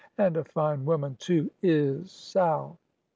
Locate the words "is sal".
1.61-2.79